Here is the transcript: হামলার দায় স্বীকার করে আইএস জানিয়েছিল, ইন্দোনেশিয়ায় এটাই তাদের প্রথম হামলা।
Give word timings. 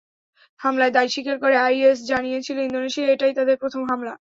হামলার 0.59 0.91
দায় 0.95 1.09
স্বীকার 1.13 1.37
করে 1.43 1.55
আইএস 1.59 1.99
জানিয়েছিল, 2.11 2.57
ইন্দোনেশিয়ায় 2.61 3.13
এটাই 3.13 3.33
তাদের 3.39 3.55
প্রথম 3.61 3.81
হামলা। 3.89 4.13